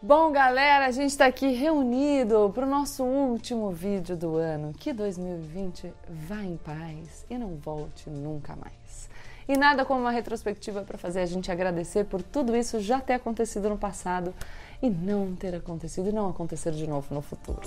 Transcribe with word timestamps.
Bom, 0.00 0.30
galera, 0.30 0.86
a 0.86 0.92
gente 0.92 1.10
está 1.10 1.26
aqui 1.26 1.48
reunido 1.48 2.52
para 2.54 2.64
o 2.64 2.70
nosso 2.70 3.02
último 3.02 3.72
vídeo 3.72 4.16
do 4.16 4.36
ano. 4.36 4.72
Que 4.72 4.92
2020 4.92 5.92
vá 6.08 6.40
em 6.44 6.56
paz 6.56 7.26
e 7.28 7.36
não 7.36 7.56
volte 7.56 8.08
nunca 8.08 8.54
mais. 8.54 9.10
E 9.48 9.56
nada 9.56 9.84
como 9.84 10.00
uma 10.00 10.12
retrospectiva 10.12 10.82
para 10.82 10.96
fazer 10.96 11.18
a 11.20 11.26
gente 11.26 11.50
agradecer 11.50 12.04
por 12.04 12.22
tudo 12.22 12.56
isso 12.56 12.78
já 12.78 13.00
ter 13.00 13.14
acontecido 13.14 13.68
no 13.68 13.76
passado 13.76 14.32
e 14.80 14.88
não 14.88 15.34
ter 15.34 15.56
acontecido 15.56 16.10
e 16.10 16.12
não 16.12 16.28
acontecer 16.28 16.70
de 16.70 16.86
novo 16.86 17.12
no 17.12 17.20
futuro. 17.20 17.62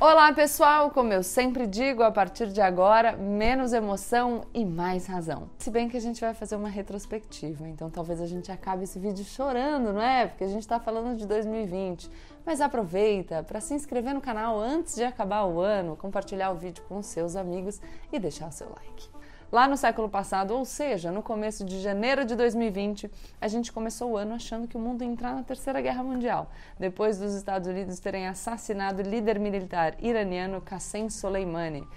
Olá 0.00 0.32
pessoal, 0.32 0.92
como 0.92 1.12
eu 1.12 1.24
sempre 1.24 1.66
digo, 1.66 2.04
a 2.04 2.10
partir 2.12 2.52
de 2.52 2.60
agora, 2.60 3.16
menos 3.16 3.72
emoção 3.72 4.42
e 4.54 4.64
mais 4.64 5.08
razão. 5.08 5.50
Se 5.58 5.72
bem 5.72 5.88
que 5.88 5.96
a 5.96 6.00
gente 6.00 6.20
vai 6.20 6.32
fazer 6.32 6.54
uma 6.54 6.68
retrospectiva, 6.68 7.68
então 7.68 7.90
talvez 7.90 8.20
a 8.20 8.26
gente 8.26 8.52
acabe 8.52 8.84
esse 8.84 8.96
vídeo 8.96 9.24
chorando, 9.24 9.92
não 9.92 10.00
é? 10.00 10.28
Porque 10.28 10.44
a 10.44 10.48
gente 10.48 10.60
está 10.60 10.78
falando 10.78 11.16
de 11.16 11.26
2020. 11.26 12.08
Mas 12.46 12.60
aproveita 12.60 13.42
para 13.42 13.60
se 13.60 13.74
inscrever 13.74 14.14
no 14.14 14.20
canal 14.20 14.56
antes 14.60 14.94
de 14.94 15.02
acabar 15.02 15.44
o 15.46 15.58
ano, 15.58 15.96
compartilhar 15.96 16.52
o 16.52 16.54
vídeo 16.54 16.84
com 16.88 17.02
seus 17.02 17.34
amigos 17.34 17.80
e 18.12 18.20
deixar 18.20 18.46
o 18.46 18.52
seu 18.52 18.68
like. 18.68 19.17
Lá 19.50 19.66
no 19.66 19.78
século 19.78 20.10
passado, 20.10 20.54
ou 20.54 20.62
seja, 20.66 21.10
no 21.10 21.22
começo 21.22 21.64
de 21.64 21.80
janeiro 21.80 22.22
de 22.22 22.36
2020, 22.36 23.10
a 23.40 23.48
gente 23.48 23.72
começou 23.72 24.10
o 24.10 24.16
ano 24.18 24.34
achando 24.34 24.68
que 24.68 24.76
o 24.76 24.80
mundo 24.80 25.02
ia 25.02 25.08
entrar 25.08 25.34
na 25.34 25.42
Terceira 25.42 25.80
Guerra 25.80 26.02
Mundial, 26.02 26.50
depois 26.78 27.18
dos 27.18 27.32
Estados 27.32 27.66
Unidos 27.66 27.98
terem 27.98 28.28
assassinado 28.28 29.00
o 29.00 29.06
líder 29.06 29.38
militar 29.38 29.94
iraniano 30.00 30.60
Qassem 30.60 31.08
Soleimani. 31.08 31.88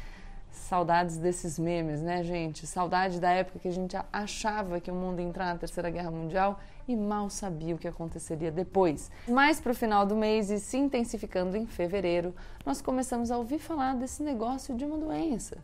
Saudades 0.50 1.18
desses 1.18 1.60
memes, 1.60 2.02
né, 2.02 2.24
gente? 2.24 2.66
Saudade 2.66 3.20
da 3.20 3.32
época 3.32 3.60
que 3.60 3.68
a 3.68 3.74
gente 3.74 3.98
achava 4.13 4.80
que 4.80 4.90
o 4.90 4.96
mundo 4.96 5.20
ia 5.20 5.27
entrar 5.27 5.48
na 5.48 5.58
Terceira 5.58 5.90
Guerra 5.90 6.10
Mundial 6.10 6.58
e 6.88 6.96
mal 6.96 7.30
sabia 7.30 7.76
o 7.76 7.77
que 7.77 7.88
aconteceria 7.88 8.49
depois. 8.49 9.12
Mais 9.27 9.60
para 9.60 9.74
o 9.74 9.76
final 9.76 10.05
do 10.05 10.16
mês 10.16 10.49
e 10.49 10.57
se 10.57 10.77
intensificando 10.77 11.57
em 11.57 11.66
fevereiro, 11.66 12.34
nós 12.66 12.82
começamos 12.82 13.29
a 13.29 13.38
ouvir 13.38 13.60
falar 13.60 13.94
desse 13.96 14.24
negócio 14.24 14.74
de 14.74 14.85
uma 14.85 14.98
doença 14.98 15.57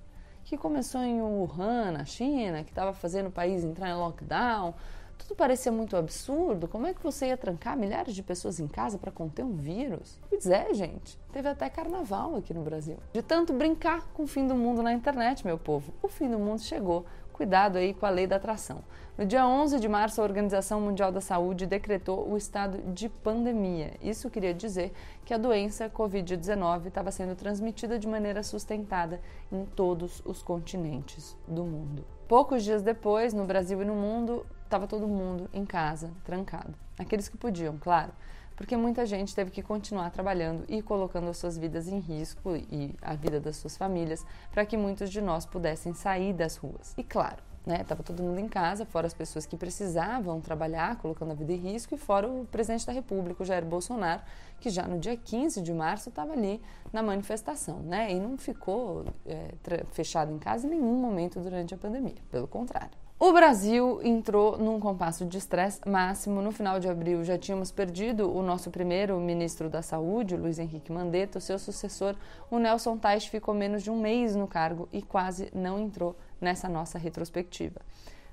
que 0.47 0.57
começou 0.57 1.01
em 1.01 1.21
Wuhan, 1.21 1.91
na 1.91 2.05
China, 2.05 2.63
que 2.63 2.71
estava 2.71 2.93
fazendo 2.93 3.27
o 3.27 3.31
país 3.31 3.65
entrar 3.65 3.89
em 3.89 3.95
lockdown. 3.95 4.73
Tudo 5.17 5.35
parecia 5.35 5.73
muito 5.73 5.97
absurdo. 5.97 6.69
Como 6.69 6.87
é 6.87 6.93
que 6.93 7.03
você 7.03 7.27
ia 7.27 7.35
trancar 7.35 7.75
milhares 7.75 8.15
de 8.15 8.23
pessoas 8.23 8.57
em 8.57 8.67
casa 8.67 8.97
para 8.97 9.11
conter 9.11 9.43
um 9.43 9.57
vírus? 9.57 10.17
Pois 10.29 10.47
é, 10.47 10.73
gente. 10.73 11.19
Teve 11.33 11.49
até 11.49 11.69
carnaval 11.69 12.37
aqui 12.37 12.53
no 12.53 12.63
Brasil. 12.63 12.95
De 13.11 13.21
tanto 13.21 13.51
brincar 13.51 14.07
com 14.13 14.23
o 14.23 14.27
fim 14.27 14.47
do 14.47 14.55
mundo 14.55 14.81
na 14.81 14.93
internet, 14.93 15.45
meu 15.45 15.57
povo, 15.57 15.93
o 16.01 16.07
fim 16.07 16.29
do 16.29 16.39
mundo 16.39 16.61
chegou 16.61 17.05
cuidado 17.37 17.77
aí 17.77 17.93
com 17.93 18.05
a 18.05 18.09
lei 18.09 18.25
da 18.25 18.37
atração. 18.37 18.83
No 19.15 19.25
dia 19.25 19.47
11 19.47 19.79
de 19.79 19.87
março, 19.87 20.19
a 20.19 20.23
Organização 20.23 20.81
Mundial 20.81 21.11
da 21.11 21.21
Saúde 21.21 21.67
decretou 21.67 22.27
o 22.27 22.35
estado 22.35 22.79
de 22.93 23.07
pandemia. 23.07 23.93
Isso 24.01 24.29
queria 24.29 24.53
dizer 24.53 24.91
que 25.23 25.33
a 25.33 25.37
doença 25.37 25.89
Covid-19 25.89 26.87
estava 26.87 27.11
sendo 27.11 27.35
transmitida 27.35 27.99
de 27.99 28.07
maneira 28.07 28.41
sustentada 28.41 29.21
em 29.51 29.65
todos 29.65 30.21
os 30.25 30.41
continentes 30.41 31.37
do 31.47 31.63
mundo. 31.63 32.03
Poucos 32.27 32.63
dias 32.63 32.81
depois, 32.81 33.33
no 33.33 33.45
Brasil 33.45 33.81
e 33.81 33.85
no 33.85 33.95
mundo, 33.95 34.45
estava 34.63 34.87
todo 34.87 35.07
mundo 35.07 35.47
em 35.53 35.65
casa, 35.65 36.11
trancado. 36.25 36.73
Aqueles 36.97 37.29
que 37.29 37.37
podiam, 37.37 37.77
claro 37.77 38.11
porque 38.57 38.75
muita 38.75 39.05
gente 39.05 39.33
teve 39.33 39.51
que 39.51 39.61
continuar 39.61 40.09
trabalhando 40.09 40.65
e 40.67 40.81
colocando 40.81 41.29
as 41.29 41.37
suas 41.37 41.57
vidas 41.57 41.87
em 41.87 41.99
risco 41.99 42.57
e 42.57 42.93
a 43.01 43.13
vida 43.13 43.39
das 43.39 43.55
suas 43.55 43.77
famílias 43.77 44.25
para 44.51 44.65
que 44.65 44.75
muitos 44.75 45.09
de 45.09 45.21
nós 45.21 45.45
pudessem 45.45 45.93
sair 45.93 46.33
das 46.33 46.57
ruas. 46.57 46.93
E 46.97 47.03
claro, 47.03 47.37
né, 47.67 47.83
tava 47.83 48.01
todo 48.01 48.23
mundo 48.23 48.39
em 48.39 48.47
casa, 48.47 48.85
fora 48.85 49.05
as 49.05 49.13
pessoas 49.13 49.45
que 49.45 49.55
precisavam 49.55 50.41
trabalhar, 50.41 50.97
colocando 50.97 51.31
a 51.31 51.35
vida 51.35 51.53
em 51.53 51.57
risco, 51.57 51.93
e 51.93 51.97
fora 51.97 52.27
o 52.27 52.45
presidente 52.45 52.85
da 52.87 52.93
República, 52.93 53.43
o 53.43 53.45
Jair 53.45 53.63
Bolsonaro, 53.63 54.21
que 54.59 54.69
já 54.69 54.87
no 54.87 54.97
dia 54.97 55.15
15 55.15 55.61
de 55.61 55.73
março 55.73 56.09
estava 56.09 56.33
ali 56.33 56.59
na 56.91 57.03
manifestação, 57.03 57.79
né, 57.81 58.11
e 58.11 58.19
não 58.19 58.37
ficou 58.37 59.05
é, 59.25 59.53
fechado 59.91 60.33
em 60.33 60.39
casa 60.39 60.65
em 60.65 60.71
nenhum 60.71 60.95
momento 60.95 61.39
durante 61.39 61.75
a 61.75 61.77
pandemia, 61.77 62.15
pelo 62.31 62.47
contrário. 62.47 63.06
O 63.19 63.33
Brasil 63.33 63.99
entrou 64.03 64.59
num 64.59 64.79
compasso 64.79 65.25
de 65.25 65.39
estresse 65.39 65.81
máximo. 65.89 66.39
No 66.39 66.51
final 66.51 66.79
de 66.79 66.87
abril 66.87 67.23
já 67.23 67.35
tínhamos 67.35 67.71
perdido 67.71 68.31
o 68.31 68.43
nosso 68.43 68.69
primeiro 68.69 69.19
ministro 69.19 69.71
da 69.71 69.81
Saúde, 69.81 70.37
Luiz 70.37 70.59
Henrique 70.59 70.91
Mandetta. 70.91 71.39
O 71.39 71.41
seu 71.41 71.57
sucessor, 71.57 72.15
o 72.51 72.59
Nelson 72.59 72.95
Teich, 72.95 73.27
ficou 73.27 73.55
menos 73.55 73.81
de 73.81 73.89
um 73.89 73.99
mês 73.99 74.35
no 74.35 74.47
cargo 74.47 74.87
e 74.93 75.01
quase 75.01 75.49
não 75.51 75.79
entrou 75.79 76.15
nessa 76.39 76.69
nossa 76.69 76.99
retrospectiva. 76.99 77.81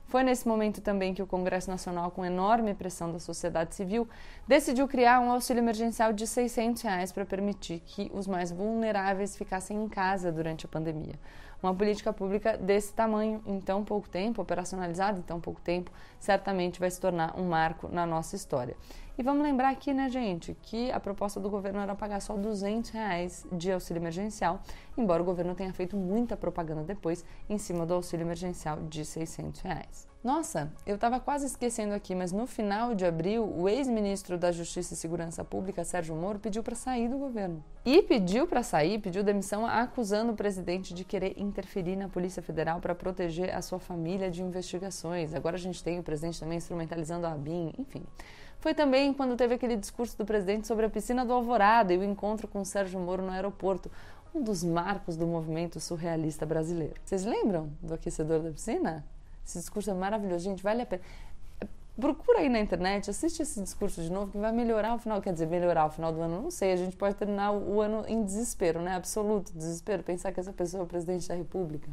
Foi 0.06 0.22
nesse 0.22 0.46
momento 0.46 0.82
também 0.82 1.14
que 1.14 1.22
o 1.22 1.26
Congresso 1.26 1.70
Nacional, 1.70 2.10
com 2.10 2.22
enorme 2.22 2.74
pressão 2.74 3.10
da 3.10 3.18
sociedade 3.18 3.74
civil, 3.74 4.06
decidiu 4.46 4.86
criar 4.86 5.18
um 5.18 5.30
auxílio 5.30 5.62
emergencial 5.62 6.12
de 6.12 6.26
600 6.26 6.82
reais 6.82 7.10
para 7.10 7.24
permitir 7.24 7.80
que 7.86 8.10
os 8.12 8.26
mais 8.26 8.52
vulneráveis 8.52 9.34
ficassem 9.34 9.82
em 9.82 9.88
casa 9.88 10.30
durante 10.30 10.66
a 10.66 10.68
pandemia. 10.68 11.14
Uma 11.64 11.74
política 11.74 12.12
pública 12.12 12.58
desse 12.58 12.92
tamanho, 12.92 13.42
em 13.46 13.58
tão 13.58 13.82
pouco 13.82 14.06
tempo, 14.06 14.42
operacionalizada 14.42 15.18
em 15.18 15.22
tão 15.22 15.40
pouco 15.40 15.62
tempo, 15.62 15.90
certamente 16.20 16.78
vai 16.78 16.90
se 16.90 17.00
tornar 17.00 17.40
um 17.40 17.48
marco 17.48 17.88
na 17.88 18.04
nossa 18.04 18.36
história. 18.36 18.76
E 19.16 19.22
vamos 19.22 19.44
lembrar 19.44 19.70
aqui, 19.70 19.94
né, 19.94 20.10
gente, 20.10 20.56
que 20.60 20.90
a 20.90 20.98
proposta 20.98 21.38
do 21.38 21.48
governo 21.48 21.78
era 21.78 21.94
pagar 21.94 22.20
só 22.20 22.36
200 22.36 22.90
reais 22.90 23.46
de 23.52 23.70
auxílio 23.70 24.00
emergencial, 24.00 24.60
embora 24.98 25.22
o 25.22 25.24
governo 25.24 25.54
tenha 25.54 25.72
feito 25.72 25.96
muita 25.96 26.36
propaganda 26.36 26.82
depois 26.82 27.24
em 27.48 27.56
cima 27.56 27.86
do 27.86 27.94
auxílio 27.94 28.24
emergencial 28.24 28.82
de 28.82 29.04
600 29.04 29.60
reais. 29.60 30.14
Nossa, 30.24 30.72
eu 30.86 30.94
estava 30.94 31.20
quase 31.20 31.44
esquecendo 31.44 31.92
aqui, 31.92 32.14
mas 32.14 32.32
no 32.32 32.46
final 32.46 32.94
de 32.94 33.04
abril, 33.04 33.44
o 33.44 33.68
ex-ministro 33.68 34.38
da 34.38 34.50
Justiça 34.50 34.94
e 34.94 34.96
Segurança 34.96 35.44
Pública, 35.44 35.84
Sérgio 35.84 36.16
Moro, 36.16 36.38
pediu 36.38 36.62
para 36.62 36.74
sair 36.74 37.08
do 37.08 37.18
governo. 37.18 37.62
E 37.84 38.02
pediu 38.02 38.46
para 38.46 38.62
sair, 38.62 38.98
pediu 38.98 39.22
demissão, 39.22 39.66
acusando 39.66 40.32
o 40.32 40.34
presidente 40.34 40.94
de 40.94 41.04
querer 41.04 41.34
interferir 41.36 41.94
na 41.94 42.08
Polícia 42.08 42.42
Federal 42.42 42.80
para 42.80 42.94
proteger 42.94 43.54
a 43.54 43.60
sua 43.60 43.78
família 43.78 44.30
de 44.30 44.42
investigações. 44.42 45.34
Agora 45.34 45.56
a 45.56 45.60
gente 45.60 45.84
tem 45.84 46.00
o 46.00 46.02
presidente 46.02 46.40
também 46.40 46.56
instrumentalizando 46.56 47.26
a 47.26 47.32
ABIN, 47.32 47.74
enfim. 47.78 48.02
Foi 48.64 48.72
também 48.72 49.12
quando 49.12 49.36
teve 49.36 49.56
aquele 49.56 49.76
discurso 49.76 50.16
do 50.16 50.24
presidente 50.24 50.66
sobre 50.66 50.86
a 50.86 50.88
piscina 50.88 51.22
do 51.22 51.34
Alvorada 51.34 51.92
e 51.92 51.98
o 51.98 52.02
encontro 52.02 52.48
com 52.48 52.64
Sérgio 52.64 52.98
Moro 52.98 53.22
no 53.22 53.30
aeroporto, 53.30 53.90
um 54.34 54.42
dos 54.42 54.64
marcos 54.64 55.18
do 55.18 55.26
movimento 55.26 55.78
surrealista 55.78 56.46
brasileiro. 56.46 56.94
Vocês 57.04 57.26
lembram 57.26 57.70
do 57.82 57.92
aquecedor 57.92 58.40
da 58.40 58.50
piscina? 58.50 59.04
Esse 59.46 59.58
discurso 59.58 59.90
é 59.90 59.92
maravilhoso, 59.92 60.44
gente, 60.44 60.62
vale 60.62 60.80
a 60.80 60.86
pena. 60.86 61.02
Procura 62.00 62.38
aí 62.38 62.48
na 62.48 62.58
internet, 62.58 63.10
assiste 63.10 63.42
esse 63.42 63.60
discurso 63.60 64.00
de 64.00 64.10
novo 64.10 64.32
que 64.32 64.38
vai 64.38 64.50
melhorar 64.50 64.94
o 64.94 64.98
final. 64.98 65.20
Quer 65.20 65.34
dizer, 65.34 65.46
melhorar 65.46 65.84
o 65.84 65.90
final 65.90 66.10
do 66.10 66.22
ano, 66.22 66.40
não 66.40 66.50
sei. 66.50 66.72
A 66.72 66.76
gente 66.76 66.96
pode 66.96 67.16
terminar 67.16 67.52
o 67.52 67.82
ano 67.82 68.02
em 68.08 68.24
desespero, 68.24 68.80
né? 68.80 68.94
Absoluto 68.94 69.52
desespero. 69.52 70.02
Pensar 70.02 70.32
que 70.32 70.40
essa 70.40 70.54
pessoa 70.54 70.80
é 70.80 70.84
o 70.84 70.86
presidente 70.86 71.28
da 71.28 71.34
República. 71.34 71.90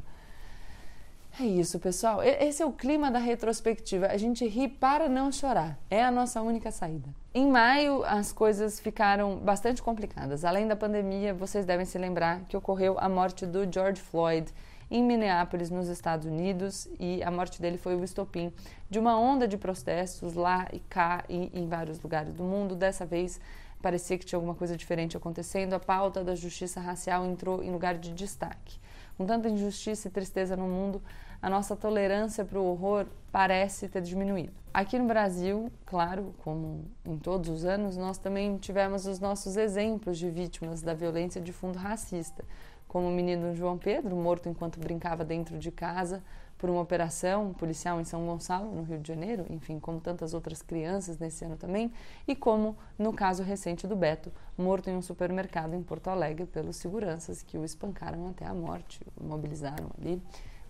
É 1.39 1.43
isso, 1.43 1.79
pessoal. 1.79 2.21
Esse 2.21 2.61
é 2.61 2.65
o 2.65 2.73
clima 2.73 3.09
da 3.09 3.19
retrospectiva. 3.19 4.07
A 4.07 4.17
gente 4.17 4.45
ri 4.45 4.67
para 4.67 5.07
não 5.07 5.31
chorar. 5.31 5.79
É 5.89 6.03
a 6.03 6.11
nossa 6.11 6.41
única 6.41 6.71
saída. 6.71 7.09
Em 7.33 7.49
maio, 7.49 8.03
as 8.03 8.33
coisas 8.33 8.79
ficaram 8.79 9.37
bastante 9.37 9.81
complicadas. 9.81 10.43
Além 10.43 10.67
da 10.67 10.75
pandemia, 10.75 11.33
vocês 11.33 11.65
devem 11.65 11.85
se 11.85 11.97
lembrar 11.97 12.41
que 12.49 12.57
ocorreu 12.57 12.97
a 12.99 13.07
morte 13.07 13.45
do 13.45 13.71
George 13.71 14.01
Floyd 14.01 14.51
em 14.91 15.01
Minneapolis, 15.01 15.69
nos 15.69 15.87
Estados 15.87 16.25
Unidos, 16.25 16.89
e 16.99 17.23
a 17.23 17.31
morte 17.31 17.61
dele 17.61 17.77
foi 17.77 17.95
o 17.95 18.03
estopim 18.03 18.51
de 18.89 18.99
uma 18.99 19.17
onda 19.17 19.47
de 19.47 19.57
protestos 19.57 20.33
lá 20.33 20.67
e 20.73 20.79
cá 20.81 21.23
e 21.29 21.49
em 21.53 21.65
vários 21.65 22.01
lugares 22.01 22.33
do 22.33 22.43
mundo. 22.43 22.75
Dessa 22.75 23.05
vez 23.05 23.39
parecia 23.81 24.17
que 24.17 24.25
tinha 24.25 24.35
alguma 24.35 24.53
coisa 24.53 24.75
diferente 24.75 25.15
acontecendo. 25.15 25.73
A 25.73 25.79
pauta 25.79 26.25
da 26.25 26.35
justiça 26.35 26.81
racial 26.81 27.25
entrou 27.25 27.63
em 27.63 27.71
lugar 27.71 27.97
de 27.97 28.11
destaque. 28.11 28.81
Com 29.21 29.27
tanta 29.27 29.47
injustiça 29.47 30.07
e 30.07 30.11
tristeza 30.11 30.57
no 30.57 30.67
mundo, 30.67 30.99
a 31.39 31.47
nossa 31.47 31.75
tolerância 31.75 32.43
para 32.43 32.57
o 32.57 32.65
horror 32.65 33.05
parece 33.31 33.87
ter 33.87 34.01
diminuído. 34.01 34.51
Aqui 34.73 34.97
no 34.97 35.05
Brasil, 35.05 35.72
claro, 35.85 36.34
como 36.43 36.85
em 37.05 37.19
todos 37.19 37.47
os 37.51 37.63
anos, 37.63 37.96
nós 37.96 38.17
também 38.17 38.57
tivemos 38.57 39.05
os 39.05 39.19
nossos 39.19 39.57
exemplos 39.57 40.17
de 40.17 40.28
vítimas 40.28 40.81
da 40.81 40.96
violência 40.96 41.40
de 41.40 41.53
fundo 41.53 41.78
racista 41.78 42.43
como 42.91 43.07
o 43.07 43.11
menino 43.11 43.55
João 43.55 43.78
Pedro, 43.78 44.17
morto 44.17 44.49
enquanto 44.49 44.78
brincava 44.78 45.23
dentro 45.23 45.57
de 45.57 45.72
casa 45.72 46.22
por 46.61 46.69
uma 46.69 46.79
operação 46.79 47.53
policial 47.53 47.99
em 47.99 48.03
São 48.03 48.23
Gonçalo, 48.23 48.72
no 48.72 48.84
Rio 48.84 48.99
de 48.99 49.08
Janeiro, 49.08 49.47
enfim, 49.49 49.79
como 49.79 49.99
tantas 49.99 50.35
outras 50.35 50.61
crianças 50.61 51.17
nesse 51.17 51.43
ano 51.43 51.58
também, 51.58 51.91
e 52.28 52.35
como 52.35 52.78
no 52.99 53.11
caso 53.11 53.41
recente 53.41 53.87
do 53.87 53.96
Beto, 53.96 54.31
morto 54.55 54.87
em 54.87 54.96
um 54.96 55.02
supermercado 55.02 55.73
em 55.73 55.81
Porto 55.81 56.09
Alegre 56.09 56.46
pelos 56.46 56.75
seguranças 56.75 57.41
que 57.41 57.58
o 57.58 57.66
espancaram 57.66 58.28
até 58.28 58.46
a 58.46 58.53
morte, 58.53 59.02
mobilizaram 59.19 59.90
ali. 59.99 60.22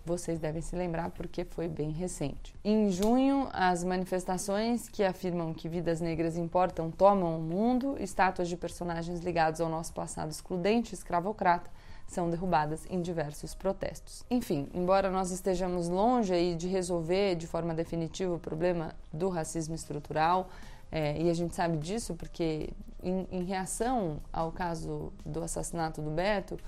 Vocês 0.02 0.38
devem 0.38 0.62
se 0.62 0.74
lembrar 0.74 1.10
porque 1.10 1.44
foi 1.44 1.68
bem 1.68 1.90
recente. 1.90 2.54
Em 2.64 2.90
junho, 2.90 3.50
as 3.52 3.84
manifestações 3.84 4.88
que 4.88 5.04
afirmam 5.04 5.52
que 5.52 5.68
vidas 5.68 6.00
negras 6.00 6.38
importam 6.38 6.90
tomam 6.90 7.38
o 7.38 7.42
mundo, 7.42 7.96
estátuas 8.00 8.48
de 8.48 8.56
personagens 8.56 9.20
ligados 9.20 9.60
ao 9.60 9.68
nosso 9.68 9.92
passado 9.92 10.30
excludente 10.30 10.94
escravocrata 10.94 11.70
são 12.06 12.28
derrubadas 12.28 12.84
em 12.90 13.00
diversos 13.00 13.54
protestos. 13.54 14.24
Enfim, 14.30 14.68
embora 14.74 15.10
nós 15.10 15.30
estejamos 15.30 15.88
longe 15.88 16.32
aí 16.32 16.54
de 16.54 16.68
resolver 16.68 17.36
de 17.36 17.46
forma 17.46 17.74
definitiva 17.74 18.34
o 18.34 18.38
problema 18.38 18.94
do 19.12 19.28
racismo 19.28 19.74
estrutural, 19.74 20.48
é, 20.90 21.18
e 21.18 21.30
a 21.30 21.34
gente 21.34 21.54
sabe 21.54 21.78
disso 21.78 22.14
porque, 22.14 22.70
em, 23.02 23.26
em 23.32 23.44
reação 23.44 24.20
ao 24.30 24.52
caso 24.52 25.10
do 25.24 25.42
assassinato 25.42 26.02
do 26.02 26.10
Beto, 26.10 26.58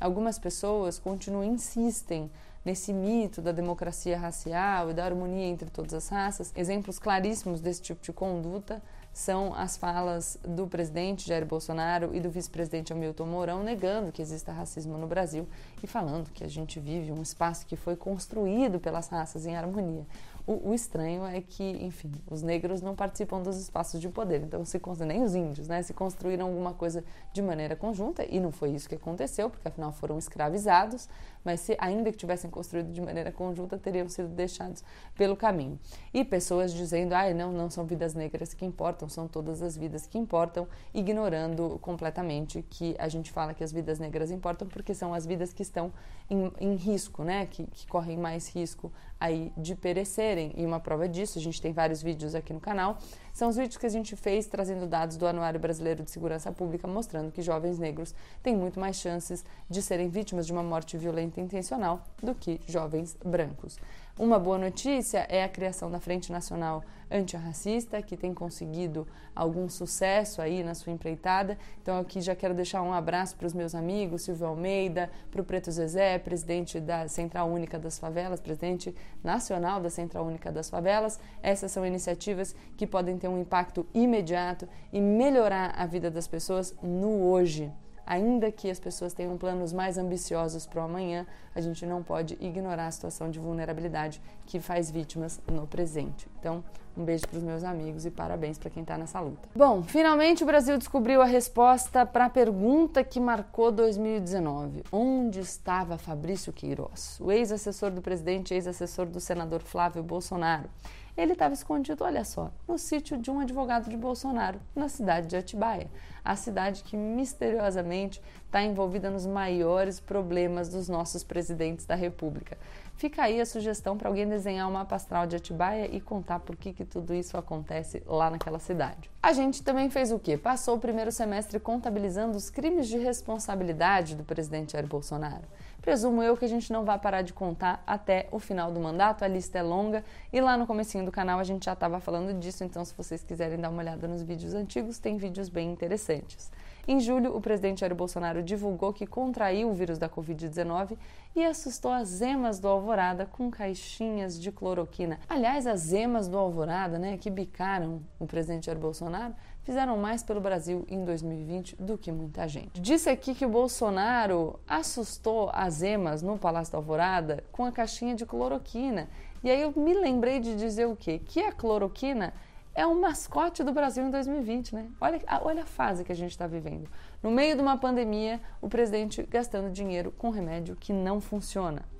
algumas 0.00 0.38
pessoas 0.38 1.00
continuam 1.00 1.42
insistem 1.42 2.30
nesse 2.64 2.92
mito 2.92 3.42
da 3.42 3.50
democracia 3.50 4.16
racial 4.16 4.90
e 4.90 4.94
da 4.94 5.04
harmonia 5.04 5.46
entre 5.46 5.68
todas 5.68 5.94
as 5.94 6.08
raças. 6.08 6.52
Exemplos 6.54 6.98
claríssimos 6.98 7.60
desse 7.60 7.82
tipo 7.82 8.00
de 8.00 8.12
conduta 8.12 8.80
são 9.12 9.52
as 9.54 9.76
falas 9.76 10.38
do 10.42 10.66
presidente 10.66 11.28
Jair 11.28 11.44
Bolsonaro 11.44 12.14
e 12.14 12.20
do 12.20 12.30
vice-presidente 12.30 12.92
Hamilton 12.92 13.26
Mourão 13.26 13.62
negando 13.62 14.10
que 14.10 14.22
exista 14.22 14.52
racismo 14.52 14.96
no 14.96 15.06
Brasil 15.06 15.46
e 15.82 15.86
falando 15.86 16.30
que 16.30 16.42
a 16.42 16.48
gente 16.48 16.80
vive 16.80 17.12
um 17.12 17.20
espaço 17.20 17.66
que 17.66 17.76
foi 17.76 17.94
construído 17.94 18.80
pelas 18.80 19.08
raças 19.08 19.44
em 19.44 19.56
harmonia. 19.56 20.06
O, 20.44 20.70
o, 20.70 20.74
estranho 20.74 21.24
é 21.24 21.40
que, 21.40 21.62
enfim, 21.62 22.10
os 22.28 22.42
negros 22.42 22.82
não 22.82 22.96
participam 22.96 23.40
dos 23.40 23.56
espaços 23.58 24.00
de 24.00 24.08
poder, 24.08 24.42
então 24.42 24.64
se 24.64 24.80
nem 25.06 25.22
os 25.22 25.36
índios, 25.36 25.68
né, 25.68 25.82
se 25.82 25.94
construíram 25.94 26.46
alguma 26.48 26.74
coisa 26.74 27.04
de 27.32 27.40
maneira 27.40 27.76
conjunta 27.76 28.26
e 28.28 28.40
não 28.40 28.50
foi 28.50 28.70
isso 28.70 28.88
que 28.88 28.96
aconteceu, 28.96 29.48
porque 29.48 29.68
afinal 29.68 29.92
foram 29.92 30.18
escravizados, 30.18 31.08
mas 31.44 31.60
se 31.60 31.76
ainda 31.78 32.10
que 32.10 32.18
tivessem 32.18 32.50
construído 32.50 32.92
de 32.92 33.00
maneira 33.00 33.30
conjunta, 33.30 33.78
teriam 33.78 34.08
sido 34.08 34.28
deixados 34.28 34.82
pelo 35.14 35.36
caminho. 35.36 35.78
E 36.12 36.24
pessoas 36.24 36.72
dizendo, 36.72 37.12
ah, 37.12 37.32
não, 37.32 37.52
não 37.52 37.70
são 37.70 37.84
vidas 37.84 38.12
negras 38.12 38.52
que 38.52 38.64
importam, 38.64 39.01
são 39.08 39.28
todas 39.28 39.62
as 39.62 39.76
vidas 39.76 40.06
que 40.06 40.18
importam, 40.18 40.66
ignorando 40.92 41.78
completamente 41.80 42.64
que 42.68 42.94
a 42.98 43.08
gente 43.08 43.30
fala 43.30 43.54
que 43.54 43.62
as 43.62 43.72
vidas 43.72 43.98
negras 43.98 44.30
importam 44.30 44.68
porque 44.68 44.94
são 44.94 45.12
as 45.14 45.26
vidas 45.26 45.52
que 45.52 45.62
estão 45.62 45.92
em, 46.28 46.52
em 46.60 46.74
risco, 46.74 47.22
né, 47.24 47.46
que, 47.46 47.66
que 47.66 47.86
correm 47.86 48.16
mais 48.16 48.48
risco 48.48 48.92
aí 49.20 49.52
de 49.56 49.74
perecerem. 49.74 50.52
E 50.56 50.64
uma 50.64 50.80
prova 50.80 51.08
disso, 51.08 51.38
a 51.38 51.42
gente 51.42 51.60
tem 51.60 51.72
vários 51.72 52.02
vídeos 52.02 52.34
aqui 52.34 52.52
no 52.52 52.60
canal, 52.60 52.98
são 53.32 53.48
os 53.48 53.56
vídeos 53.56 53.76
que 53.76 53.86
a 53.86 53.90
gente 53.90 54.16
fez 54.16 54.46
trazendo 54.46 54.86
dados 54.86 55.16
do 55.16 55.26
Anuário 55.26 55.58
Brasileiro 55.58 56.02
de 56.02 56.10
Segurança 56.10 56.52
Pública 56.52 56.86
mostrando 56.86 57.30
que 57.30 57.40
jovens 57.40 57.78
negros 57.78 58.14
têm 58.42 58.56
muito 58.56 58.78
mais 58.78 58.96
chances 58.96 59.44
de 59.68 59.80
serem 59.80 60.08
vítimas 60.08 60.46
de 60.46 60.52
uma 60.52 60.62
morte 60.62 60.96
violenta 60.96 61.40
intencional 61.40 62.04
do 62.22 62.34
que 62.34 62.60
jovens 62.66 63.16
brancos. 63.24 63.78
Uma 64.18 64.38
boa 64.38 64.58
notícia 64.58 65.26
é 65.30 65.42
a 65.42 65.48
criação 65.48 65.90
da 65.90 65.98
Frente 65.98 66.30
Nacional 66.30 66.84
Antirracista, 67.10 68.02
que 68.02 68.14
tem 68.14 68.34
conseguido 68.34 69.08
algum 69.34 69.70
sucesso 69.70 70.42
aí 70.42 70.62
na 70.62 70.74
sua 70.74 70.92
empreitada. 70.92 71.56
Então, 71.80 71.98
aqui 71.98 72.20
já 72.20 72.34
quero 72.34 72.52
deixar 72.52 72.82
um 72.82 72.92
abraço 72.92 73.34
para 73.36 73.46
os 73.46 73.54
meus 73.54 73.74
amigos, 73.74 74.20
Silvio 74.20 74.48
Almeida, 74.48 75.10
para 75.30 75.40
o 75.40 75.44
Preto 75.44 75.72
Zezé, 75.72 76.18
presidente 76.18 76.78
da 76.78 77.08
Central 77.08 77.48
Única 77.48 77.78
das 77.78 77.98
Favelas, 77.98 78.38
presidente 78.38 78.94
nacional 79.24 79.80
da 79.80 79.88
Central 79.88 80.26
Única 80.26 80.52
das 80.52 80.68
Favelas. 80.68 81.18
Essas 81.42 81.72
são 81.72 81.84
iniciativas 81.84 82.54
que 82.76 82.86
podem 82.86 83.16
ter 83.16 83.28
um 83.28 83.40
impacto 83.40 83.86
imediato 83.94 84.68
e 84.92 85.00
melhorar 85.00 85.72
a 85.74 85.86
vida 85.86 86.10
das 86.10 86.28
pessoas 86.28 86.74
no 86.82 87.30
hoje. 87.30 87.72
Ainda 88.04 88.50
que 88.50 88.68
as 88.68 88.80
pessoas 88.80 89.14
tenham 89.14 89.38
planos 89.38 89.72
mais 89.72 89.96
ambiciosos 89.96 90.66
para 90.66 90.82
o 90.82 90.84
amanhã, 90.84 91.26
a 91.54 91.60
gente 91.60 91.84
não 91.86 92.02
pode 92.02 92.36
ignorar 92.40 92.86
a 92.86 92.90
situação 92.90 93.30
de 93.30 93.38
vulnerabilidade 93.38 94.20
que 94.46 94.60
faz 94.60 94.90
vítimas 94.90 95.40
no 95.50 95.66
presente. 95.66 96.28
Então, 96.38 96.64
um 96.96 97.04
beijo 97.04 97.26
para 97.26 97.38
os 97.38 97.42
meus 97.42 97.64
amigos 97.64 98.04
e 98.04 98.10
parabéns 98.10 98.58
para 98.58 98.68
quem 98.68 98.82
está 98.82 98.98
nessa 98.98 99.18
luta. 99.20 99.48
Bom, 99.54 99.82
finalmente 99.82 100.42
o 100.42 100.46
Brasil 100.46 100.76
descobriu 100.76 101.22
a 101.22 101.24
resposta 101.24 102.04
para 102.04 102.26
a 102.26 102.30
pergunta 102.30 103.02
que 103.02 103.18
marcou 103.18 103.72
2019: 103.72 104.84
onde 104.92 105.40
estava 105.40 105.96
Fabrício 105.96 106.52
Queiroz, 106.52 107.18
o 107.20 107.32
ex-assessor 107.32 107.90
do 107.90 108.02
presidente, 108.02 108.52
ex-assessor 108.52 109.06
do 109.06 109.20
senador 109.20 109.62
Flávio 109.62 110.02
Bolsonaro? 110.02 110.68
Ele 111.14 111.34
estava 111.34 111.52
escondido, 111.52 112.04
olha 112.04 112.24
só, 112.24 112.50
no 112.66 112.78
sítio 112.78 113.18
de 113.18 113.30
um 113.30 113.38
advogado 113.38 113.90
de 113.90 113.96
Bolsonaro, 113.98 114.58
na 114.74 114.88
cidade 114.88 115.26
de 115.26 115.36
Atibaia, 115.36 115.90
a 116.24 116.34
cidade 116.36 116.82
que 116.82 116.96
misteriosamente 116.96 118.22
está 118.46 118.62
envolvida 118.62 119.10
nos 119.10 119.26
maiores 119.26 120.00
problemas 120.00 120.70
dos 120.70 120.88
nossos 120.88 121.22
presidentes 121.22 121.41
da 121.86 121.94
República. 121.94 122.56
Fica 123.02 123.24
aí 123.24 123.40
a 123.40 123.44
sugestão 123.44 123.98
para 123.98 124.08
alguém 124.08 124.28
desenhar 124.28 124.68
uma 124.68 124.78
mapa 124.78 124.94
astral 124.94 125.26
de 125.26 125.34
Atibaia 125.34 125.88
e 125.92 126.00
contar 126.00 126.38
por 126.38 126.54
que, 126.54 126.72
que 126.72 126.84
tudo 126.84 127.12
isso 127.12 127.36
acontece 127.36 128.00
lá 128.06 128.30
naquela 128.30 128.60
cidade. 128.60 129.10
A 129.20 129.32
gente 129.32 129.60
também 129.60 129.90
fez 129.90 130.12
o 130.12 130.20
quê? 130.20 130.36
Passou 130.36 130.76
o 130.76 130.78
primeiro 130.78 131.10
semestre 131.10 131.58
contabilizando 131.58 132.36
os 132.36 132.48
crimes 132.48 132.86
de 132.86 132.96
responsabilidade 132.98 134.14
do 134.14 134.22
presidente 134.22 134.74
Jair 134.74 134.86
Bolsonaro. 134.86 135.42
Presumo 135.80 136.22
eu 136.22 136.36
que 136.36 136.44
a 136.44 136.48
gente 136.48 136.72
não 136.72 136.84
vai 136.84 136.96
parar 136.96 137.22
de 137.22 137.32
contar 137.32 137.82
até 137.84 138.28
o 138.30 138.38
final 138.38 138.70
do 138.70 138.78
mandato, 138.78 139.24
a 139.24 139.28
lista 139.28 139.58
é 139.58 139.62
longa 139.62 140.04
e 140.32 140.40
lá 140.40 140.56
no 140.56 140.64
comecinho 140.64 141.04
do 141.04 141.10
canal 141.10 141.40
a 141.40 141.44
gente 141.44 141.64
já 141.64 141.72
estava 141.72 141.98
falando 141.98 142.32
disso, 142.38 142.62
então 142.62 142.84
se 142.84 142.94
vocês 142.96 143.24
quiserem 143.24 143.58
dar 143.58 143.70
uma 143.70 143.82
olhada 143.82 144.06
nos 144.06 144.22
vídeos 144.22 144.54
antigos, 144.54 145.00
tem 145.00 145.16
vídeos 145.16 145.48
bem 145.48 145.72
interessantes. 145.72 146.52
Em 146.86 146.98
julho, 146.98 147.36
o 147.36 147.40
presidente 147.40 147.80
Jair 147.80 147.94
Bolsonaro 147.94 148.42
divulgou 148.42 148.92
que 148.92 149.06
contraiu 149.06 149.70
o 149.70 149.74
vírus 149.74 149.98
da 149.98 150.08
Covid-19 150.08 150.96
e 151.34 151.44
assustou 151.44 151.92
as 151.92 152.20
emas 152.20 152.58
do 152.58 152.66
Alvorada 152.92 153.24
com 153.24 153.50
caixinhas 153.50 154.38
de 154.38 154.52
cloroquina. 154.52 155.18
Aliás, 155.26 155.66
as 155.66 155.94
emas 155.94 156.28
do 156.28 156.36
Alvorada, 156.36 156.98
né, 156.98 157.16
que 157.16 157.30
bicaram 157.30 158.02
o 158.20 158.26
presidente 158.26 158.66
Jair 158.66 158.78
Bolsonaro, 158.78 159.34
fizeram 159.62 159.96
mais 159.96 160.22
pelo 160.22 160.42
Brasil 160.42 160.84
em 160.86 161.02
2020 161.02 161.76
do 161.76 161.96
que 161.96 162.12
muita 162.12 162.46
gente. 162.46 162.78
Disse 162.78 163.08
aqui 163.08 163.34
que 163.34 163.46
o 163.46 163.48
Bolsonaro 163.48 164.60
assustou 164.68 165.50
as 165.54 165.80
emas 165.80 166.20
no 166.20 166.36
Palácio 166.36 166.70
da 166.70 166.78
Alvorada 166.80 167.42
com 167.50 167.64
a 167.64 167.72
caixinha 167.72 168.14
de 168.14 168.26
cloroquina. 168.26 169.08
E 169.42 169.50
aí 169.50 169.62
eu 169.62 169.72
me 169.74 169.94
lembrei 169.94 170.38
de 170.38 170.54
dizer 170.54 170.86
o 170.86 170.94
quê? 170.94 171.18
Que 171.18 171.40
a 171.40 171.50
cloroquina 171.50 172.34
é 172.74 172.86
um 172.86 173.00
mascote 173.00 173.64
do 173.64 173.72
Brasil 173.72 174.04
em 174.04 174.10
2020, 174.10 174.74
né? 174.74 174.90
Olha, 175.00 175.18
olha 175.42 175.62
a 175.62 175.66
fase 175.66 176.04
que 176.04 176.12
a 176.12 176.16
gente 176.16 176.32
está 176.32 176.46
vivendo. 176.46 176.90
No 177.22 177.30
meio 177.30 177.56
de 177.56 177.62
uma 177.62 177.78
pandemia, 177.78 178.38
o 178.60 178.68
presidente 178.68 179.22
gastando 179.22 179.72
dinheiro 179.72 180.12
com 180.12 180.28
remédio 180.28 180.76
que 180.76 180.92
não 180.92 181.22
funciona. 181.22 181.90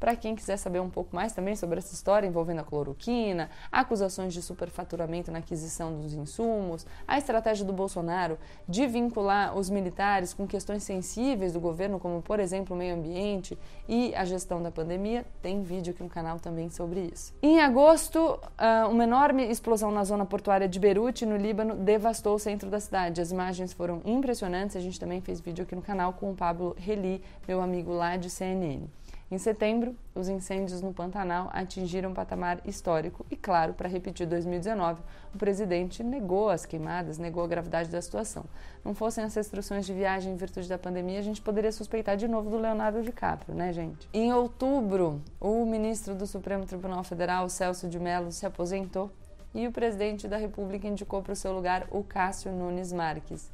Para 0.00 0.16
quem 0.16 0.34
quiser 0.34 0.56
saber 0.56 0.80
um 0.80 0.88
pouco 0.88 1.14
mais 1.14 1.34
também 1.34 1.54
sobre 1.54 1.78
essa 1.78 1.92
história 1.92 2.26
envolvendo 2.26 2.60
a 2.60 2.64
cloroquina, 2.64 3.50
acusações 3.70 4.32
de 4.32 4.40
superfaturamento 4.40 5.30
na 5.30 5.40
aquisição 5.40 6.00
dos 6.00 6.14
insumos, 6.14 6.86
a 7.06 7.18
estratégia 7.18 7.66
do 7.66 7.72
Bolsonaro 7.74 8.38
de 8.66 8.86
vincular 8.86 9.54
os 9.54 9.68
militares 9.68 10.32
com 10.32 10.46
questões 10.46 10.84
sensíveis 10.84 11.52
do 11.52 11.60
governo, 11.60 12.00
como 12.00 12.22
por 12.22 12.40
exemplo 12.40 12.74
o 12.74 12.78
meio 12.78 12.94
ambiente 12.94 13.58
e 13.86 14.14
a 14.14 14.24
gestão 14.24 14.62
da 14.62 14.70
pandemia, 14.70 15.26
tem 15.42 15.62
vídeo 15.62 15.92
aqui 15.92 16.02
no 16.02 16.08
canal 16.08 16.40
também 16.40 16.70
sobre 16.70 17.10
isso. 17.12 17.34
Em 17.42 17.60
agosto, 17.60 18.40
ah, 18.56 18.88
uma 18.90 19.04
enorme 19.04 19.50
explosão 19.50 19.90
na 19.90 20.02
zona 20.02 20.24
portuária 20.24 20.66
de 20.66 20.80
Beirute, 20.80 21.26
no 21.26 21.36
Líbano, 21.36 21.76
devastou 21.76 22.36
o 22.36 22.38
centro 22.38 22.70
da 22.70 22.80
cidade. 22.80 23.20
As 23.20 23.30
imagens 23.30 23.74
foram 23.74 24.00
impressionantes, 24.06 24.76
a 24.76 24.80
gente 24.80 24.98
também 24.98 25.20
fez 25.20 25.40
vídeo 25.40 25.64
aqui 25.64 25.76
no 25.76 25.82
canal 25.82 26.14
com 26.14 26.30
o 26.30 26.34
Pablo 26.34 26.74
Reli, 26.78 27.22
meu 27.46 27.60
amigo 27.60 27.92
lá 27.92 28.16
de 28.16 28.30
CNN. 28.30 28.86
Em 29.30 29.38
setembro, 29.38 29.94
os 30.12 30.28
incêndios 30.28 30.82
no 30.82 30.92
Pantanal 30.92 31.50
atingiram 31.52 32.10
um 32.10 32.14
patamar 32.14 32.60
histórico 32.64 33.24
e, 33.30 33.36
claro, 33.36 33.74
para 33.74 33.88
repetir 33.88 34.26
2019, 34.26 35.00
o 35.32 35.38
presidente 35.38 36.02
negou 36.02 36.50
as 36.50 36.66
queimadas, 36.66 37.16
negou 37.16 37.44
a 37.44 37.46
gravidade 37.46 37.90
da 37.90 38.02
situação. 38.02 38.44
Não 38.84 38.92
fossem 38.92 39.22
as 39.22 39.32
restrições 39.32 39.86
de 39.86 39.94
viagem 39.94 40.32
em 40.32 40.36
virtude 40.36 40.68
da 40.68 40.76
pandemia, 40.76 41.20
a 41.20 41.22
gente 41.22 41.40
poderia 41.40 41.70
suspeitar 41.70 42.16
de 42.16 42.26
novo 42.26 42.50
do 42.50 42.58
Leonardo 42.58 43.02
DiCaprio, 43.02 43.54
né, 43.54 43.72
gente? 43.72 44.08
Em 44.12 44.32
outubro, 44.32 45.22
o 45.40 45.64
ministro 45.64 46.16
do 46.16 46.26
Supremo 46.26 46.66
Tribunal 46.66 47.04
Federal, 47.04 47.48
Celso 47.48 47.88
de 47.88 48.00
Mello, 48.00 48.32
se 48.32 48.44
aposentou 48.44 49.12
e 49.54 49.64
o 49.64 49.70
presidente 49.70 50.26
da 50.26 50.38
República 50.38 50.88
indicou 50.88 51.22
para 51.22 51.34
o 51.34 51.36
seu 51.36 51.52
lugar 51.52 51.86
o 51.92 52.02
Cássio 52.02 52.50
Nunes 52.50 52.92
Marques. 52.92 53.48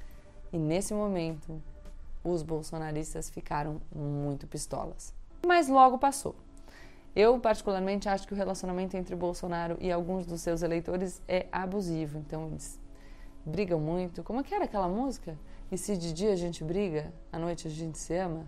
E 0.51 0.57
nesse 0.57 0.95
momento, 0.95 1.61
os 2.25 2.43
bolsonaristas 2.43 3.29
ficaram 3.29 3.79
muito 3.95 4.47
pistolas 4.47 5.15
mas 5.47 5.69
logo 5.69 5.99
passou. 5.99 6.35
Eu, 7.15 7.41
particularmente, 7.41 8.09
acho 8.09 8.27
que 8.27 8.35
o 8.35 8.37
relacionamento 8.37 8.97
entre 8.97 9.17
Bolsonaro 9.17 9.79
e 9.81 9.91
alguns 9.91 10.27
dos 10.27 10.43
seus 10.43 10.63
eleitores 10.63 11.23
é 11.27 11.47
abusivo. 11.51 12.19
Então, 12.19 12.47
eles 12.49 12.79
brigam 13.45 13.81
muito. 13.81 14.23
Como 14.23 14.41
é 14.41 14.43
que 14.43 14.55
era 14.55 14.65
aquela 14.65 14.89
música? 14.89 15.39
E 15.73 15.79
se 15.79 15.97
de 15.97 16.13
dia 16.13 16.33
a 16.33 16.37
gente 16.37 16.63
briga, 16.63 17.13
à 17.33 17.39
noite 17.39 17.67
a 17.69 17.71
gente 17.71 17.97
se 17.97 18.15
ama? 18.15 18.47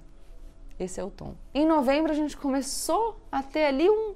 Esse 0.79 1.01
é 1.01 1.05
o 1.05 1.11
tom. 1.11 1.35
Em 1.55 1.67
novembro, 1.67 2.13
a 2.13 2.15
gente 2.15 2.37
começou 2.37 3.19
a 3.33 3.43
ter 3.43 3.65
ali 3.65 3.89
um, 3.89 4.15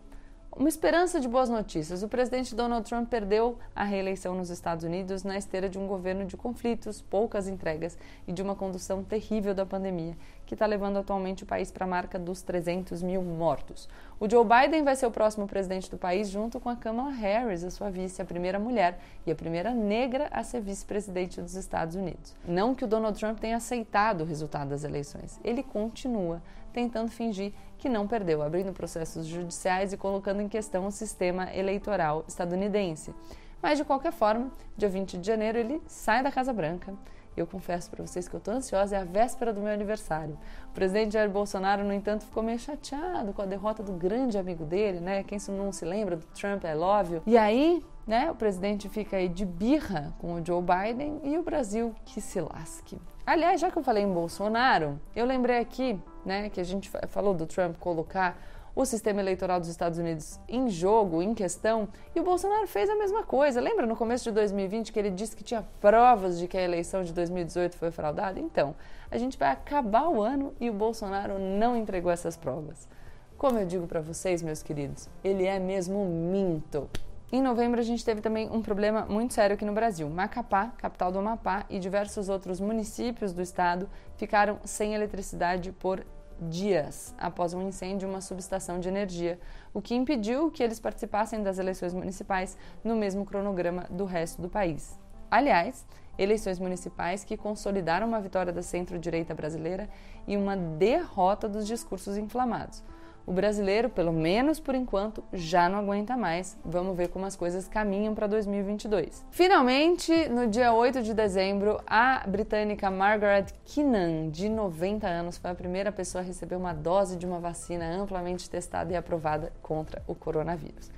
uma 0.55 0.69
esperança 0.69 1.19
de 1.19 1.27
boas 1.27 1.49
notícias. 1.49 2.03
O 2.03 2.09
presidente 2.09 2.55
Donald 2.55 2.87
Trump 2.87 3.09
perdeu 3.09 3.59
a 3.75 3.85
reeleição 3.85 4.35
nos 4.35 4.51
Estados 4.51 4.85
Unidos 4.85 5.25
na 5.25 5.39
esteira 5.39 5.69
de 5.69 5.79
um 5.79 5.87
governo 5.87 6.27
de 6.27 6.37
conflitos, 6.37 7.01
poucas 7.01 7.49
entregas 7.49 7.97
e 8.29 8.33
de 8.33 8.43
uma 8.43 8.55
condução 8.55 9.03
terrível 9.03 9.55
da 9.55 9.65
pandemia, 9.65 10.15
que 10.45 10.55
está 10.55 10.67
levando 10.67 10.99
atualmente 10.99 11.43
o 11.43 11.47
país 11.47 11.71
para 11.71 11.87
a 11.87 11.89
marca 11.89 12.19
dos 12.19 12.43
300 12.43 13.03
mil 13.03 13.23
mortos. 13.23 13.89
O 14.21 14.29
Joe 14.29 14.45
Biden 14.45 14.85
vai 14.85 14.95
ser 14.95 15.07
o 15.07 15.11
próximo 15.11 15.47
presidente 15.47 15.91
do 15.91 15.97
país, 15.97 16.29
junto 16.29 16.61
com 16.61 16.69
a 16.69 16.77
Kamala 16.77 17.11
Harris, 17.11 17.65
a 17.65 17.71
sua 17.71 17.89
vice, 17.91 18.21
a 18.21 18.25
primeira 18.25 18.59
mulher 18.59 19.01
e 19.27 19.33
a 19.33 19.35
primeira 19.35 19.73
negra 19.73 20.29
a 20.31 20.45
ser 20.45 20.61
vice-presidente 20.61 21.41
dos 21.41 21.55
Estados 21.55 21.97
Unidos. 21.97 22.37
Não 22.47 22.75
que 22.75 22.85
o 22.85 22.89
Donald 22.89 23.19
Trump 23.19 23.39
tenha 23.39 23.57
aceitado 23.57 24.21
o 24.21 24.27
resultado 24.27 24.69
das 24.69 24.85
eleições, 24.85 25.41
ele 25.43 25.63
continua 25.63 26.43
tentando 26.73 27.11
fingir 27.11 27.53
que 27.83 27.89
não 27.89 28.07
perdeu, 28.07 28.41
abrindo 28.43 28.73
processos 28.73 29.27
judiciais 29.27 29.93
e 29.93 29.97
colocando 29.97 30.41
em 30.41 30.49
questão 30.49 30.87
o 30.87 30.93
sistema 30.93 31.53
eleitoral 31.53 32.25
estadunidense. 32.29 33.13
Mas, 33.61 33.77
de 33.77 33.85
qualquer 33.85 34.13
forma, 34.13 34.53
dia 34.77 34.89
20 34.89 35.19
de 35.19 35.27
janeiro 35.27 35.59
ele 35.59 35.83
sai 35.89 36.23
da 36.23 36.31
Casa 36.31 36.53
Branca. 36.53 36.95
Eu 37.37 37.45
confesso 37.45 37.91
para 37.91 38.07
vocês 38.07 38.29
que 38.29 38.37
eu 38.37 38.39
estou 38.39 38.55
ansiosa, 38.55 38.95
é 38.95 39.01
a 39.01 39.05
véspera 39.05 39.53
do 39.53 39.61
meu 39.61 39.73
aniversário. 39.73 40.39
O 40.71 40.75
presidente 40.75 41.15
Jair 41.15 41.29
Bolsonaro, 41.29 41.83
no 41.83 41.93
entanto, 41.93 42.25
ficou 42.25 42.41
meio 42.41 42.59
chateado 42.59 43.33
com 43.33 43.43
a 43.43 43.47
derrota 43.47 43.83
do 43.83 43.93
grande 43.93 44.39
amigo 44.39 44.65
dele, 44.65 45.01
né? 45.01 45.25
Quem 45.25 45.39
não 45.49 45.73
se 45.73 45.85
lembra 45.85 46.17
do 46.17 46.27
Trump, 46.27 46.65
é 46.65 46.77
óbvio. 46.77 47.21
E 47.27 47.37
aí, 47.37 47.85
né, 48.07 48.31
o 48.31 48.35
presidente 48.35 48.89
fica 48.89 49.17
aí 49.17 49.29
de 49.29 49.45
birra 49.45 50.15
com 50.19 50.35
o 50.35 50.45
Joe 50.45 50.63
Biden 50.63 51.21
e 51.23 51.39
o 51.39 51.43
Brasil 51.43 51.95
que 52.05 52.21
se 52.21 52.41
lasque. 52.41 52.99
Aliás, 53.25 53.61
já 53.61 53.71
que 53.71 53.79
eu 53.79 53.83
falei 53.83 54.03
em 54.03 54.13
Bolsonaro, 54.13 55.01
eu 55.15 55.25
lembrei 55.25 55.59
aqui, 55.59 55.99
né, 56.25 56.49
que 56.51 56.61
a 56.61 56.65
gente 56.65 56.91
falou 57.09 57.35
do 57.35 57.47
Trump 57.47 57.77
colocar 57.79 58.37
o 58.75 58.85
sistema 58.85 59.21
eleitoral 59.21 59.61
dos 59.61 59.69
Estados 59.69 59.99
Unidos 59.99 60.41
em 60.49 60.69
jogo, 60.69 61.23
em 61.23 61.35
questão, 61.35 61.89
e 62.15 62.21
o 62.21 62.25
Bolsonaro 62.25 62.67
fez 62.67 62.89
a 62.89 62.97
mesma 62.97 63.23
coisa. 63.23 63.61
Lembra 63.61 63.87
no 63.87 63.95
começo 63.95 64.25
de 64.25 64.31
2020 64.33 64.93
que 64.93 64.99
ele 64.99 65.11
disse 65.11 65.37
que 65.37 65.45
tinha 65.45 65.63
provas 65.81 66.39
de 66.39 66.49
que 66.49 66.57
a 66.57 66.63
eleição 66.63 67.05
de 67.05 67.13
2018 67.13 67.77
foi 67.77 67.91
fraudada? 67.91 68.41
Então, 68.41 68.75
a 69.11 69.19
gente 69.19 69.39
vai 69.39 69.51
acabar 69.51 70.09
o 70.09 70.23
ano 70.23 70.55
e 70.59 70.71
o 70.71 70.73
Bolsonaro 70.73 71.39
não 71.39 71.77
entregou 71.77 72.11
essas 72.11 72.37
provas. 72.37 72.89
Como 73.37 73.59
eu 73.59 73.67
digo 73.67 73.87
para 73.87 74.01
vocês, 74.01 74.43
meus 74.43 74.63
queridos, 74.63 75.09
ele 75.23 75.45
é 75.45 75.59
mesmo 75.59 76.05
minto. 76.07 76.89
Em 77.35 77.41
novembro, 77.41 77.81
a 77.81 77.83
gente 77.83 78.05
teve 78.05 78.21
também 78.21 78.51
um 78.51 78.61
problema 78.61 79.07
muito 79.07 79.33
sério 79.33 79.55
aqui 79.55 79.65
no 79.65 79.73
Brasil. 79.73 80.07
Macapá, 80.11 80.67
capital 80.77 81.11
do 81.11 81.19
Amapá, 81.19 81.65
e 81.71 81.79
diversos 81.79 82.29
outros 82.29 82.61
municípios 82.61 83.33
do 83.33 83.41
estado 83.41 83.89
ficaram 84.19 84.59
sem 84.67 84.93
eletricidade 84.93 85.73
por 85.73 86.05
dias 86.39 87.15
após 87.17 87.55
um 87.55 87.67
incêndio 87.67 88.07
em 88.07 88.11
uma 88.11 88.21
subestação 88.21 88.79
de 88.79 88.87
energia, 88.87 89.41
o 89.73 89.81
que 89.81 89.95
impediu 89.95 90.51
que 90.51 90.63
eles 90.63 90.79
participassem 90.79 91.43
das 91.43 91.59
eleições 91.59 91.95
municipais 91.95 92.55
no 92.85 92.95
mesmo 92.95 93.25
cronograma 93.25 93.87
do 93.89 94.05
resto 94.05 94.43
do 94.43 94.51
país. 94.51 95.01
Aliás, 95.31 95.87
eleições 96.19 96.59
municipais 96.59 97.25
que 97.25 97.39
consolidaram 97.39 98.07
uma 98.07 98.21
vitória 98.21 98.53
da 98.53 98.61
centro-direita 98.61 99.35
brasileira 99.35 99.89
e 100.29 100.37
uma 100.37 100.55
derrota 100.55 101.49
dos 101.49 101.67
discursos 101.67 102.19
inflamados. 102.19 102.85
O 103.25 103.33
brasileiro, 103.33 103.89
pelo 103.89 104.13
menos 104.13 104.59
por 104.59 104.75
enquanto, 104.75 105.23
já 105.33 105.69
não 105.69 105.79
aguenta 105.79 106.17
mais. 106.17 106.59
Vamos 106.65 106.97
ver 106.97 107.09
como 107.09 107.25
as 107.25 107.37
coisas 107.37 107.69
caminham 107.69 108.15
para 108.15 108.27
2022. 108.27 109.25
Finalmente, 109.31 110.29
no 110.29 110.49
dia 110.49 110.73
8 110.73 111.03
de 111.03 111.15
dezembro, 111.15 111.81
a 111.87 112.25
britânica 112.27 112.91
Margaret 112.91 113.47
Keenan, 113.65 114.29
de 114.29 114.49
90 114.49 115.07
anos, 115.07 115.39
foi 115.39 115.51
a 115.51 115.55
primeira 115.55 115.93
pessoa 115.93 116.23
a 116.23 116.25
receber 116.25 116.57
uma 116.57 116.73
dose 116.73 117.17
de 117.17 117.25
uma 117.25 117.39
vacina 117.39 117.85
amplamente 117.95 118.51
testada 118.51 118.93
e 118.93 118.97
aprovada 118.97 119.53
contra 119.63 120.03
o 120.07 120.15
coronavírus. 120.15 120.91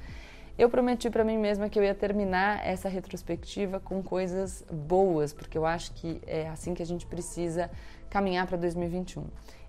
Eu 0.57 0.71
prometi 0.71 1.11
para 1.11 1.25
mim 1.25 1.37
mesma 1.37 1.69
que 1.69 1.77
eu 1.77 1.83
ia 1.83 1.95
terminar 1.95 2.65
essa 2.65 2.89
retrospectiva 2.89 3.81
com 3.81 4.01
coisas 4.01 4.65
boas, 4.73 5.33
porque 5.33 5.59
eu 5.59 5.67
acho 5.67 5.93
que 5.93 6.21
é 6.27 6.49
assim 6.49 6.75
que 6.75 6.83
a 6.83 6.87
gente 6.87 7.05
precisa 7.07 7.69
caminhar 8.09 8.47
para 8.47 8.57
2021. 8.57 9.25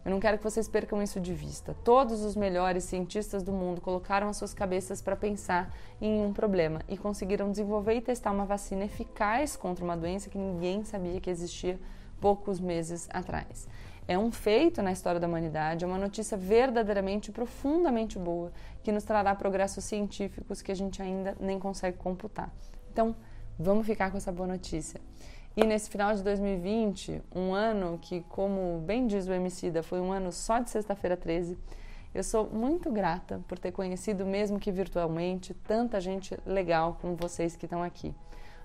Eu 0.05 0.12
não 0.12 0.19
quero 0.19 0.38
que 0.38 0.43
vocês 0.43 0.67
percam 0.67 1.01
isso 1.01 1.19
de 1.19 1.33
vista. 1.33 1.75
Todos 1.83 2.24
os 2.24 2.35
melhores 2.35 2.83
cientistas 2.83 3.41
do 3.41 3.51
mundo 3.51 3.81
colocaram 3.81 4.29
as 4.29 4.38
suas 4.38 4.53
cabeças 4.53 5.01
para 5.01 5.15
pensar 5.15 5.75
em 6.00 6.24
um 6.24 6.31
problema 6.31 6.81
e 6.88 6.95
conseguiram 6.95 7.50
desenvolver 7.50 7.95
e 7.95 8.01
testar 8.01 8.31
uma 8.31 8.45
vacina 8.45 8.85
eficaz 8.85 9.55
contra 9.55 9.83
uma 9.83 9.97
doença 9.97 10.29
que 10.29 10.38
ninguém 10.38 10.83
sabia 10.83 11.19
que 11.19 11.27
existia 11.27 11.79
poucos 12.21 12.59
meses 12.59 13.09
atrás. 13.12 13.67
É 14.07 14.15
um 14.15 14.31
feito 14.31 14.83
na 14.83 14.91
história 14.91 15.19
da 15.19 15.27
humanidade, 15.27 15.83
é 15.83 15.88
uma 15.88 15.97
notícia 15.97 16.38
verdadeiramente 16.38 17.31
profundamente 17.31 18.19
boa 18.19 18.51
que 18.83 18.91
nos 18.91 19.03
trará 19.03 19.33
progressos 19.33 19.83
científicos 19.85 20.62
que 20.62 20.71
a 20.71 20.75
gente 20.75 21.01
ainda 21.01 21.35
nem 21.39 21.57
consegue 21.57 21.97
computar. 21.97 22.53
Então, 22.93 23.15
vamos 23.57 23.88
ficar 23.88 24.12
com 24.12 24.17
essa 24.17 24.31
boa 24.31 24.47
notícia. 24.47 25.01
E 25.57 25.63
nesse 25.63 25.89
final 25.89 26.13
de 26.13 26.21
2020, 26.21 27.21
um 27.33 27.53
ano 27.53 27.97
que, 28.01 28.19
como 28.27 28.83
bem 28.85 29.07
diz 29.07 29.25
o 29.25 29.31
Emicida, 29.31 29.81
foi 29.81 30.01
um 30.01 30.12
ano 30.12 30.29
só 30.29 30.59
de 30.59 30.69
sexta-feira 30.69 31.15
13, 31.15 31.57
eu 32.13 32.24
sou 32.25 32.50
muito 32.50 32.91
grata 32.91 33.39
por 33.47 33.57
ter 33.57 33.71
conhecido, 33.71 34.25
mesmo 34.25 34.59
que 34.59 34.69
virtualmente, 34.69 35.53
tanta 35.53 36.01
gente 36.01 36.38
legal 36.45 36.97
como 37.00 37.15
vocês 37.15 37.55
que 37.55 37.65
estão 37.65 37.81
aqui. 37.81 38.13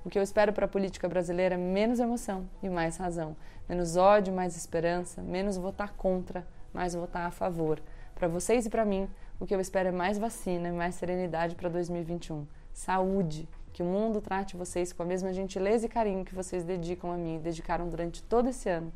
O 0.04 0.10
que 0.10 0.18
eu 0.18 0.22
espero 0.22 0.52
para 0.52 0.64
a 0.64 0.68
política 0.68 1.08
brasileira 1.08 1.54
é 1.54 1.58
menos 1.58 2.00
emoção 2.00 2.48
e 2.60 2.68
mais 2.68 2.96
razão, 2.96 3.36
menos 3.68 3.96
ódio, 3.96 4.34
mais 4.34 4.56
esperança, 4.56 5.22
menos 5.22 5.56
votar 5.56 5.92
contra, 5.92 6.44
mais 6.74 6.94
votar 6.94 7.24
a 7.24 7.30
favor. 7.30 7.80
Para 8.16 8.26
vocês 8.26 8.66
e 8.66 8.70
para 8.70 8.84
mim, 8.84 9.08
o 9.38 9.46
que 9.46 9.54
eu 9.54 9.60
espero 9.60 9.90
é 9.90 9.92
mais 9.92 10.18
vacina 10.18 10.68
e 10.68 10.72
mais 10.72 10.96
serenidade 10.96 11.54
para 11.54 11.68
2021. 11.68 12.46
Saúde, 12.72 13.48
que 13.72 13.82
o 13.82 13.86
mundo 13.86 14.20
trate 14.20 14.56
vocês 14.56 14.92
com 14.92 15.02
a 15.02 15.06
mesma 15.06 15.32
gentileza 15.32 15.86
e 15.86 15.88
carinho 15.88 16.24
que 16.24 16.34
vocês 16.34 16.64
dedicam 16.64 17.12
a 17.12 17.16
mim 17.16 17.36
e 17.36 17.38
dedicaram 17.38 17.88
durante 17.88 18.22
todo 18.22 18.48
esse 18.48 18.68
ano. 18.68 18.92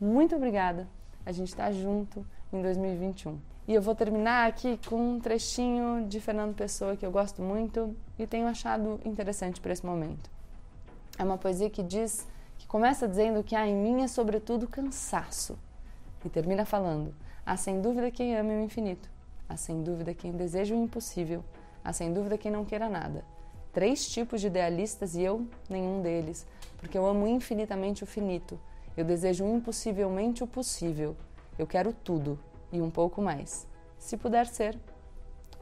Muito 0.00 0.34
obrigada. 0.36 0.88
A 1.24 1.32
gente 1.32 1.48
está 1.48 1.70
junto 1.70 2.24
em 2.52 2.60
2021. 2.60 3.38
E 3.66 3.74
eu 3.74 3.82
vou 3.82 3.94
terminar 3.94 4.48
aqui 4.48 4.78
com 4.88 4.96
um 4.96 5.20
trechinho 5.20 6.06
de 6.08 6.20
Fernando 6.20 6.54
Pessoa 6.54 6.96
que 6.96 7.06
eu 7.06 7.12
gosto 7.12 7.40
muito 7.40 7.96
e 8.18 8.26
tenho 8.26 8.46
achado 8.46 9.00
interessante 9.04 9.60
para 9.60 9.72
esse 9.72 9.86
momento. 9.86 10.30
É 11.18 11.22
uma 11.22 11.38
poesia 11.38 11.70
que 11.70 11.82
diz, 11.82 12.26
que 12.58 12.66
começa 12.66 13.06
dizendo 13.06 13.44
que 13.44 13.54
há 13.54 13.66
em 13.66 13.76
mim 13.76 14.02
é 14.02 14.08
sobretudo 14.08 14.66
cansaço 14.66 15.56
e 16.24 16.28
termina 16.28 16.64
falando: 16.64 17.14
há 17.46 17.56
sem 17.56 17.80
dúvida 17.80 18.10
quem 18.10 18.36
ama 18.36 18.52
o 18.52 18.64
infinito, 18.64 19.08
há 19.48 19.56
sem 19.56 19.82
dúvida 19.82 20.12
quem 20.12 20.32
deseja 20.32 20.74
o 20.74 20.82
impossível, 20.82 21.44
há 21.84 21.92
sem 21.92 22.12
dúvida 22.12 22.36
quem 22.36 22.50
não 22.50 22.64
queira 22.64 22.88
nada 22.88 23.24
três 23.72 24.08
tipos 24.08 24.40
de 24.40 24.48
idealistas 24.48 25.14
e 25.14 25.22
eu 25.22 25.46
nenhum 25.68 26.02
deles, 26.02 26.46
porque 26.78 26.96
eu 26.96 27.06
amo 27.06 27.26
infinitamente 27.26 28.04
o 28.04 28.06
finito. 28.06 28.58
Eu 28.96 29.04
desejo 29.04 29.46
impossivelmente 29.46 30.44
o 30.44 30.46
possível. 30.46 31.16
Eu 31.58 31.66
quero 31.66 31.92
tudo 31.92 32.38
e 32.70 32.80
um 32.80 32.90
pouco 32.90 33.22
mais. 33.22 33.66
Se 33.98 34.16
puder 34.16 34.46
ser, 34.46 34.78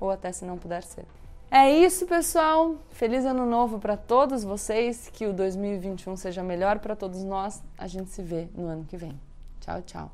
ou 0.01 0.11
até 0.11 0.33
se 0.33 0.45
não 0.45 0.59
puder 0.59 0.83
ser. 0.83 1.05
É 1.51 1.71
isso, 1.71 2.07
pessoal. 2.07 2.77
Feliz 2.91 3.25
ano 3.25 3.45
novo 3.45 3.79
para 3.79 3.97
todos 3.97 4.45
vocês. 4.45 5.11
Que 5.13 5.27
o 5.27 5.33
2021 5.33 6.17
seja 6.17 6.43
melhor 6.43 6.79
para 6.79 6.95
todos 6.95 7.25
nós. 7.25 7.63
A 7.77 7.87
gente 7.87 8.11
se 8.11 8.23
vê 8.23 8.49
no 8.55 8.67
ano 8.67 8.85
que 8.85 8.97
vem. 8.97 9.21
Tchau, 9.61 9.83
tchau. 9.83 10.11